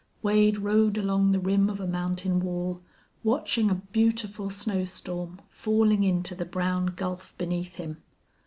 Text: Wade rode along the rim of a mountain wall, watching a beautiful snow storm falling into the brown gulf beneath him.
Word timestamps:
Wade 0.23 0.57
rode 0.57 0.97
along 0.97 1.31
the 1.31 1.39
rim 1.39 1.69
of 1.69 1.79
a 1.79 1.85
mountain 1.85 2.39
wall, 2.39 2.81
watching 3.23 3.69
a 3.69 3.75
beautiful 3.75 4.49
snow 4.49 4.83
storm 4.83 5.39
falling 5.47 6.03
into 6.03 6.33
the 6.33 6.43
brown 6.43 6.87
gulf 6.87 7.37
beneath 7.37 7.75
him. 7.75 8.01